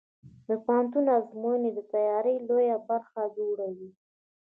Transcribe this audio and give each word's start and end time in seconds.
د 0.47 0.49
پوهنتون 0.63 1.05
ازموینې 1.17 1.69
د 1.73 1.79
تیاری 1.93 2.35
لویه 2.47 2.77
برخه 2.89 3.21
جوړوي. 3.37 3.89